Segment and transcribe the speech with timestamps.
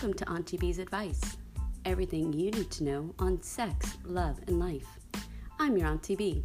[0.00, 1.36] Welcome to Auntie B's Advice
[1.84, 4.86] everything you need to know on sex, love, and life.
[5.58, 6.40] I'm your Auntie B,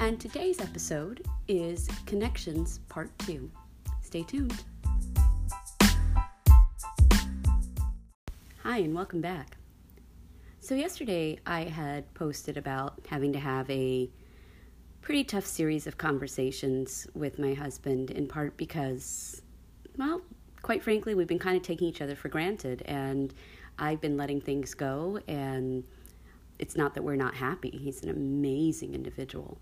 [0.00, 3.50] and today's episode is Connections Part 2.
[4.02, 4.64] Stay tuned.
[8.62, 9.56] Hi, and welcome back.
[10.60, 14.10] So, yesterday I had posted about having to have a
[15.00, 19.40] pretty tough series of conversations with my husband, in part because,
[19.96, 20.20] well,
[20.64, 23.34] quite frankly, we've been kind of taking each other for granted, and
[23.78, 25.84] I've been letting things go, and
[26.58, 27.68] it's not that we're not happy.
[27.68, 29.58] He's an amazing individual.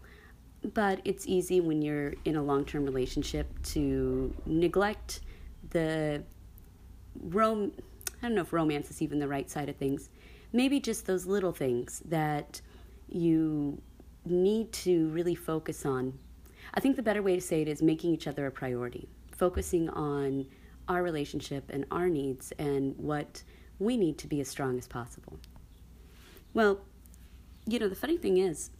[0.74, 5.22] But it's easy when you're in a long term relationship to neglect
[5.70, 6.22] the
[7.20, 7.72] rom
[8.22, 10.08] I don't know if romance is even the right side of things.
[10.52, 12.60] Maybe just those little things that
[13.08, 13.82] you
[14.24, 16.16] need to really focus on.
[16.74, 19.88] I think the better way to say it is making each other a priority, focusing
[19.90, 20.46] on
[20.88, 23.42] our relationship and our needs and what
[23.78, 25.38] we need to be as strong as possible.
[26.54, 26.80] Well,
[27.66, 28.70] you know, the funny thing is,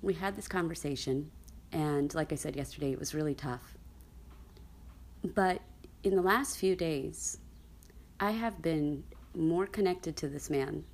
[0.00, 1.30] we had this conversation,
[1.70, 3.76] and like I said yesterday, it was really tough.
[5.24, 5.60] But
[6.02, 7.38] in the last few days,
[8.18, 10.84] I have been more connected to this man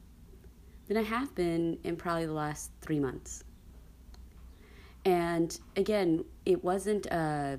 [0.87, 3.45] than I have been in probably the last three months.
[5.05, 7.59] And again, it wasn't a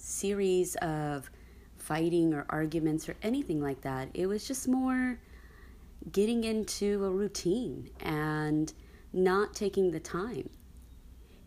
[0.00, 1.30] series of
[1.76, 4.08] fighting or arguments or anything like that.
[4.14, 5.18] It was just more
[6.12, 8.72] getting into a routine and
[9.12, 10.48] not taking the time.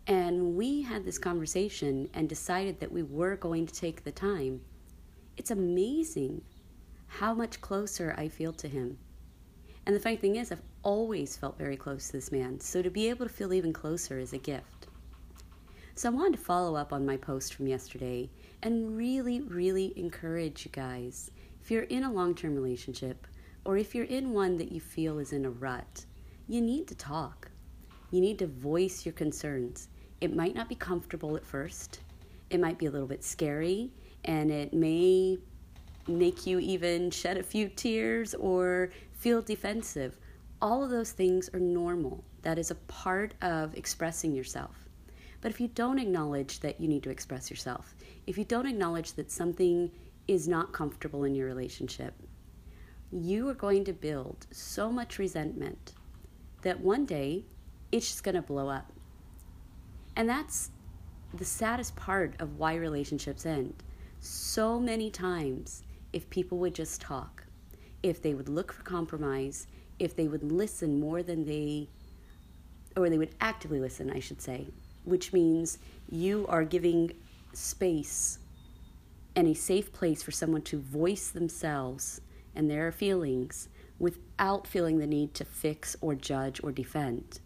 [0.05, 4.61] And we had this conversation and decided that we were going to take the time.
[5.37, 6.41] It's amazing
[7.07, 8.97] how much closer I feel to him.
[9.85, 12.89] And the funny thing is, I've always felt very close to this man, so to
[12.89, 14.82] be able to feel even closer is a gift.
[15.95, 18.27] So I wanted to follow up on my post from yesterday
[18.63, 21.29] and really, really encourage you guys
[21.61, 23.27] if you're in a long term relationship
[23.63, 26.05] or if you're in one that you feel is in a rut,
[26.47, 27.51] you need to talk.
[28.09, 29.89] You need to voice your concerns.
[30.19, 31.99] It might not be comfortable at first,
[32.49, 33.91] it might be a little bit scary,
[34.25, 35.37] and it may
[36.07, 40.17] make you even shed a few tears or feel defensive.
[40.59, 42.23] All of those things are normal.
[42.41, 44.82] That is a part of expressing yourself.
[45.43, 47.95] But if you don't acknowledge that you need to express yourself,
[48.25, 49.91] if you don't acknowledge that something
[50.25, 52.13] is not comfortable in your relationship,
[53.11, 55.95] you are going to build so much resentment
[56.61, 57.43] that one day
[57.91, 58.93] it's just going to blow up.
[60.15, 60.71] And that's
[61.33, 63.83] the saddest part of why relationships end.
[64.21, 65.83] So many times,
[66.13, 67.43] if people would just talk,
[68.01, 69.67] if they would look for compromise,
[69.99, 71.89] if they would listen more than they,
[72.95, 74.67] or they would actively listen, I should say,
[75.05, 75.77] which means
[76.09, 77.11] you are giving
[77.53, 78.39] space
[79.35, 82.21] and a safe place for someone to voice themselves
[82.55, 83.67] and their feelings
[83.99, 87.39] without feeling the need to fix or judge or defend.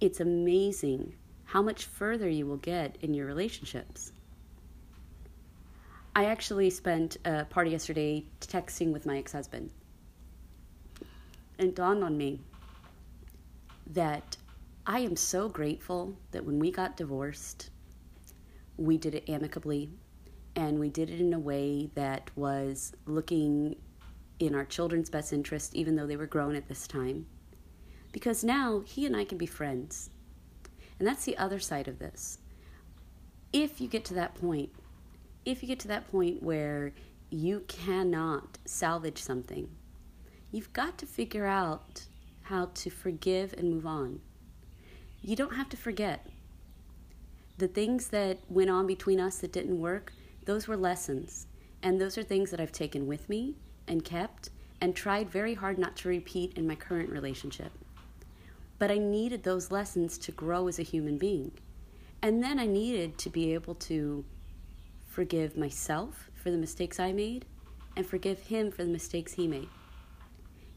[0.00, 4.12] It's amazing how much further you will get in your relationships.
[6.14, 9.70] I actually spent a party yesterday texting with my ex husband.
[11.58, 12.40] And it dawned on me
[13.88, 14.36] that
[14.90, 17.70] I am so grateful that when we got divorced,
[18.76, 19.88] we did it amicably
[20.56, 23.76] and we did it in a way that was looking
[24.40, 27.26] in our children's best interest, even though they were grown at this time.
[28.10, 30.10] Because now he and I can be friends.
[30.98, 32.38] And that's the other side of this.
[33.52, 34.70] If you get to that point,
[35.44, 36.94] if you get to that point where
[37.30, 39.70] you cannot salvage something,
[40.50, 42.06] you've got to figure out
[42.42, 44.22] how to forgive and move on
[45.22, 46.26] you don't have to forget.
[47.58, 50.12] The things that went on between us that didn't work,
[50.46, 51.46] those were lessons.
[51.82, 54.50] And those are things that I've taken with me and kept
[54.80, 57.72] and tried very hard not to repeat in my current relationship.
[58.78, 61.52] But I needed those lessons to grow as a human being.
[62.22, 64.24] And then I needed to be able to
[65.06, 67.44] forgive myself for the mistakes I made
[67.96, 69.68] and forgive him for the mistakes he made.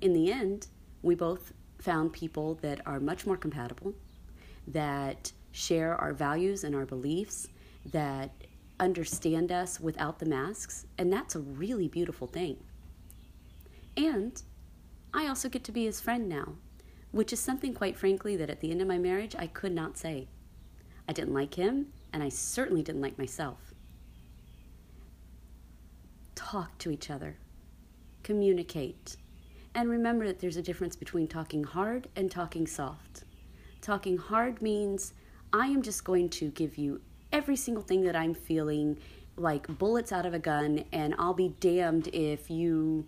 [0.01, 0.67] In the end,
[1.01, 3.93] we both found people that are much more compatible,
[4.67, 7.47] that share our values and our beliefs,
[7.85, 8.31] that
[8.79, 12.57] understand us without the masks, and that's a really beautiful thing.
[13.95, 14.41] And
[15.13, 16.55] I also get to be his friend now,
[17.11, 19.97] which is something, quite frankly, that at the end of my marriage I could not
[19.97, 20.27] say.
[21.07, 23.73] I didn't like him, and I certainly didn't like myself.
[26.33, 27.37] Talk to each other,
[28.23, 29.17] communicate,
[29.75, 33.23] and remember that there's a difference between talking hard and talking soft.
[33.83, 35.13] Talking hard means
[35.51, 37.01] I am just going to give you
[37.33, 38.97] every single thing that I'm feeling
[39.35, 43.05] like bullets out of a gun, and I'll be damned if you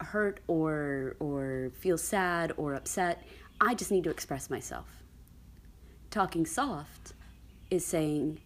[0.00, 3.22] hurt or or feel sad or upset.
[3.60, 5.04] I just need to express myself.
[6.10, 7.12] Talking soft
[7.70, 8.40] is saying,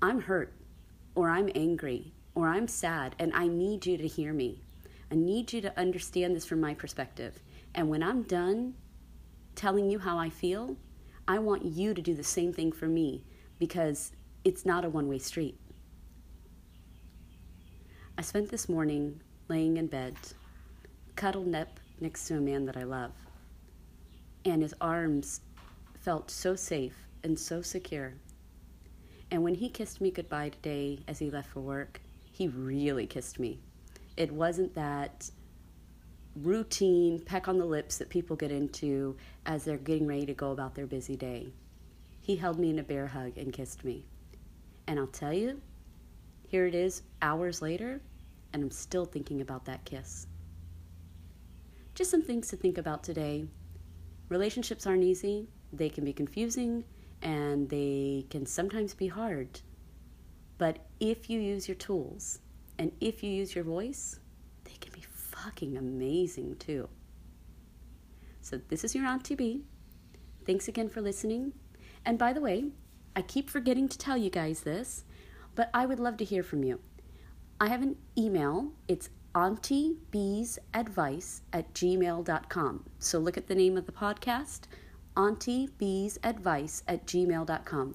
[0.00, 0.52] I'm hurt,
[1.16, 4.60] or I'm angry, or I'm sad, and I need you to hear me.
[5.10, 7.40] I need you to understand this from my perspective.
[7.74, 8.74] And when I'm done
[9.54, 10.76] telling you how I feel,
[11.28, 13.24] I want you to do the same thing for me
[13.58, 14.12] because
[14.44, 15.58] it's not a one way street.
[18.18, 20.16] I spent this morning laying in bed,
[21.16, 23.12] cuddled up next to a man that I love,
[24.44, 25.40] and his arms
[26.00, 28.14] felt so safe and so secure.
[29.30, 32.00] And when he kissed me goodbye today as he left for work,
[32.30, 33.60] he really kissed me.
[34.16, 35.30] It wasn't that
[36.36, 40.52] routine peck on the lips that people get into as they're getting ready to go
[40.52, 41.52] about their busy day.
[42.20, 44.06] He held me in a bear hug and kissed me.
[44.86, 45.60] And I'll tell you,
[46.46, 48.00] here it is hours later,
[48.52, 50.26] and I'm still thinking about that kiss.
[51.94, 53.46] Just some things to think about today.
[54.28, 56.84] Relationships aren't easy, they can be confusing,
[57.22, 59.60] and they can sometimes be hard.
[60.58, 62.38] But if you use your tools
[62.78, 64.20] and if you use your voice,
[65.42, 66.88] fucking amazing too.
[68.40, 69.64] So, this is your Auntie B.
[70.46, 71.52] Thanks again for listening.
[72.04, 72.66] And by the way,
[73.14, 75.04] I keep forgetting to tell you guys this,
[75.54, 76.80] but I would love to hear from you.
[77.60, 78.72] I have an email.
[78.88, 82.84] It's auntie.beesadvice at gmail.com.
[82.98, 84.62] So look at the name of the podcast,
[85.16, 87.94] auntie.beesadvice at gmail.com.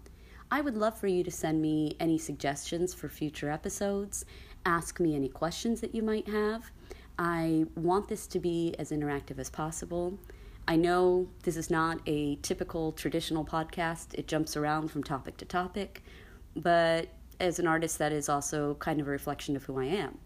[0.50, 4.23] I would love for you to send me any suggestions for future episodes,
[4.65, 6.71] ask me any questions that you might have.
[7.19, 10.19] I want this to be as interactive as possible.
[10.67, 15.45] I know this is not a typical traditional podcast, it jumps around from topic to
[15.45, 16.03] topic,
[16.55, 17.09] but
[17.39, 20.17] as an artist, that is also kind of a reflection of who I am.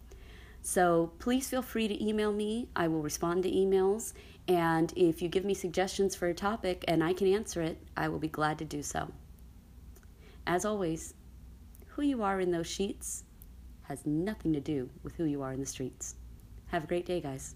[0.62, 2.68] So please feel free to email me.
[2.76, 4.12] I will respond to emails.
[4.48, 8.08] And if you give me suggestions for a topic and I can answer it, I
[8.08, 9.08] will be glad to do so.
[10.46, 11.14] As always,
[11.88, 13.24] who you are in those sheets
[13.82, 16.14] has nothing to do with who you are in the streets.
[16.72, 17.54] Have a great day, guys.